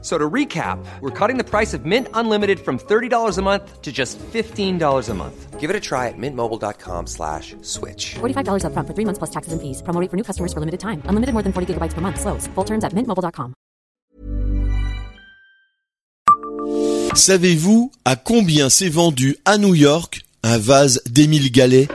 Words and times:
So 0.00 0.16
to 0.16 0.30
recap, 0.30 0.78
we're 1.00 1.10
cutting 1.10 1.38
the 1.38 1.44
price 1.44 1.74
of 1.74 1.84
Mint 1.84 2.06
Unlimited 2.14 2.60
from 2.60 2.78
$30 2.78 3.36
a 3.36 3.42
month 3.42 3.82
to 3.82 3.90
just 3.90 4.16
$15 4.32 5.08
a 5.08 5.14
month. 5.14 5.58
Give 5.58 5.70
it 5.70 5.74
a 5.74 5.80
try 5.80 6.06
at 6.06 6.14
mintmobile.com 6.16 7.08
slash 7.08 7.56
switch. 7.62 8.14
$45 8.20 8.62
upfront 8.62 8.86
for 8.86 8.94
three 8.94 9.04
months 9.04 9.18
plus 9.18 9.30
taxes 9.30 9.52
and 9.52 9.60
fees. 9.60 9.82
Promo 9.82 10.00
rate 10.00 10.08
for 10.08 10.16
new 10.16 10.22
customers 10.22 10.52
for 10.52 10.60
limited 10.60 10.78
time. 10.78 11.02
Unlimited 11.06 11.34
more 11.34 11.42
than 11.42 11.52
40 11.52 11.74
gigabytes 11.74 11.94
per 11.94 12.00
month. 12.00 12.20
Slows. 12.20 12.46
Full 12.54 12.64
terms 12.64 12.84
at 12.84 12.94
mintmobile.com. 12.94 13.54
Savez-vous 17.14 17.90
à 18.04 18.14
combien 18.14 18.68
s'est 18.68 18.88
vendu 18.88 19.36
à 19.44 19.58
New 19.58 19.74
York 19.74 20.22
un 20.44 20.58
vase 20.58 21.02
d'Émile 21.10 21.50
Gallet 21.50 21.88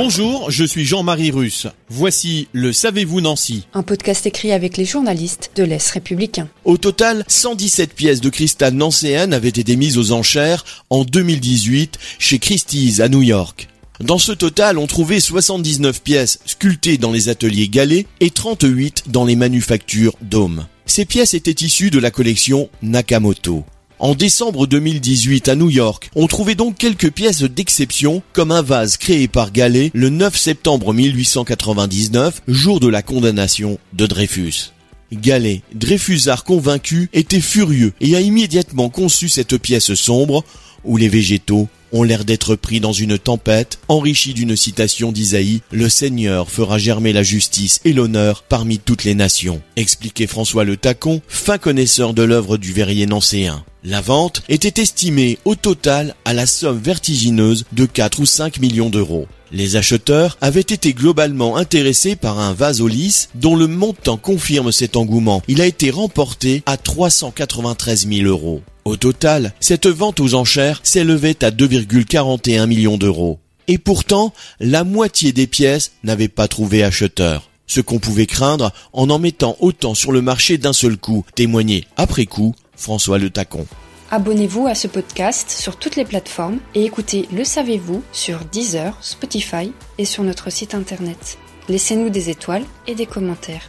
Bonjour, 0.00 0.48
je 0.48 0.62
suis 0.62 0.84
Jean-Marie 0.84 1.32
Russe. 1.32 1.66
Voici 1.88 2.46
le 2.52 2.72
Savez-vous 2.72 3.20
Nancy 3.20 3.66
Un 3.74 3.82
podcast 3.82 4.26
écrit 4.26 4.52
avec 4.52 4.76
les 4.76 4.84
journalistes 4.84 5.50
de 5.56 5.64
l'Est 5.64 5.90
républicain. 5.90 6.48
Au 6.64 6.76
total, 6.76 7.24
117 7.26 7.94
pièces 7.94 8.20
de 8.20 8.28
cristal 8.28 8.74
nancéennes 8.74 9.34
avaient 9.34 9.48
été 9.48 9.74
mises 9.74 9.98
aux 9.98 10.12
enchères 10.12 10.64
en 10.88 11.02
2018 11.02 11.98
chez 12.20 12.38
Christie's 12.38 13.00
à 13.00 13.08
New 13.08 13.22
York. 13.22 13.66
Dans 13.98 14.18
ce 14.18 14.30
total, 14.30 14.78
on 14.78 14.86
trouvait 14.86 15.18
79 15.18 16.00
pièces 16.00 16.38
sculptées 16.46 16.96
dans 16.96 17.10
les 17.10 17.28
ateliers 17.28 17.66
galets 17.66 18.06
et 18.20 18.30
38 18.30 19.06
dans 19.08 19.24
les 19.24 19.34
manufactures 19.34 20.14
Dôme. 20.22 20.68
Ces 20.86 21.06
pièces 21.06 21.34
étaient 21.34 21.64
issues 21.66 21.90
de 21.90 21.98
la 21.98 22.12
collection 22.12 22.70
Nakamoto. 22.82 23.64
En 24.00 24.14
décembre 24.14 24.68
2018 24.68 25.48
à 25.48 25.56
New 25.56 25.70
York, 25.70 26.12
on 26.14 26.28
trouvait 26.28 26.54
donc 26.54 26.76
quelques 26.76 27.10
pièces 27.10 27.42
d'exception, 27.42 28.22
comme 28.32 28.52
un 28.52 28.62
vase 28.62 28.96
créé 28.96 29.26
par 29.26 29.50
Gallet 29.50 29.90
le 29.92 30.08
9 30.08 30.36
septembre 30.36 30.94
1899, 30.94 32.42
jour 32.46 32.78
de 32.78 32.86
la 32.86 33.02
condamnation 33.02 33.76
de 33.94 34.06
Dreyfus. 34.06 34.72
Gallet, 35.10 35.62
Dreyfusard 35.74 36.44
convaincu, 36.44 37.10
était 37.12 37.40
furieux 37.40 37.92
et 38.00 38.14
a 38.14 38.20
immédiatement 38.20 38.88
conçu 38.88 39.28
cette 39.28 39.58
pièce 39.58 39.94
sombre 39.94 40.44
où 40.84 40.96
les 40.96 41.08
végétaux 41.08 41.68
ont 41.92 42.02
l'air 42.02 42.24
d'être 42.24 42.54
pris 42.54 42.80
dans 42.80 42.92
une 42.92 43.18
tempête, 43.18 43.78
enrichie 43.88 44.34
d'une 44.34 44.56
citation 44.56 45.12
d'Isaïe, 45.12 45.62
Le 45.70 45.88
Seigneur 45.88 46.50
fera 46.50 46.78
germer 46.78 47.12
la 47.12 47.22
justice 47.22 47.80
et 47.84 47.92
l'honneur 47.92 48.42
parmi 48.42 48.78
toutes 48.78 49.04
les 49.04 49.14
nations, 49.14 49.62
expliquait 49.76 50.26
François 50.26 50.64
Le 50.64 50.76
Tacon, 50.76 51.22
fin 51.28 51.58
connaisseur 51.58 52.14
de 52.14 52.22
l'œuvre 52.22 52.56
du 52.56 52.72
verrier 52.72 53.06
nancéen. 53.06 53.64
La 53.84 54.00
vente 54.00 54.42
était 54.48 54.82
estimée 54.82 55.38
au 55.44 55.54
total 55.54 56.14
à 56.24 56.34
la 56.34 56.46
somme 56.46 56.80
vertigineuse 56.80 57.64
de 57.72 57.86
4 57.86 58.20
ou 58.20 58.26
5 58.26 58.58
millions 58.60 58.90
d'euros. 58.90 59.28
Les 59.50 59.76
acheteurs 59.76 60.36
avaient 60.42 60.60
été 60.60 60.92
globalement 60.92 61.56
intéressés 61.56 62.16
par 62.16 62.38
un 62.38 62.52
vase 62.52 62.82
au 62.82 62.88
lys 62.88 63.30
dont 63.34 63.56
le 63.56 63.66
montant 63.66 64.18
confirme 64.18 64.72
cet 64.72 64.96
engouement. 64.96 65.42
Il 65.48 65.62
a 65.62 65.66
été 65.66 65.90
remporté 65.90 66.62
à 66.66 66.76
393 66.76 68.06
000 68.08 68.28
euros. 68.28 68.62
Au 68.88 68.96
total, 68.96 69.52
cette 69.60 69.86
vente 69.86 70.18
aux 70.18 70.32
enchères 70.32 70.80
s'élevait 70.82 71.44
à 71.44 71.50
2,41 71.50 72.66
millions 72.66 72.96
d'euros. 72.96 73.38
Et 73.66 73.76
pourtant, 73.76 74.32
la 74.60 74.82
moitié 74.82 75.32
des 75.32 75.46
pièces 75.46 75.92
n'avaient 76.04 76.28
pas 76.28 76.48
trouvé 76.48 76.82
acheteur. 76.82 77.50
Ce 77.66 77.82
qu'on 77.82 77.98
pouvait 77.98 78.24
craindre 78.24 78.72
en 78.94 79.10
en 79.10 79.18
mettant 79.18 79.58
autant 79.60 79.92
sur 79.92 80.10
le 80.10 80.22
marché 80.22 80.56
d'un 80.56 80.72
seul 80.72 80.96
coup, 80.96 81.26
témoignait 81.34 81.84
après 81.98 82.24
coup 82.24 82.54
François 82.76 83.18
Le 83.18 83.28
Tacon. 83.28 83.66
Abonnez-vous 84.10 84.66
à 84.66 84.74
ce 84.74 84.88
podcast 84.88 85.50
sur 85.50 85.76
toutes 85.76 85.96
les 85.96 86.06
plateformes 86.06 86.58
et 86.74 86.86
écoutez 86.86 87.28
Le 87.30 87.44
Savez-vous 87.44 88.02
sur 88.12 88.38
Deezer, 88.50 88.96
Spotify 89.02 89.70
et 89.98 90.06
sur 90.06 90.24
notre 90.24 90.48
site 90.48 90.74
internet. 90.74 91.36
Laissez-nous 91.68 92.08
des 92.08 92.30
étoiles 92.30 92.64
et 92.86 92.94
des 92.94 93.04
commentaires. 93.04 93.68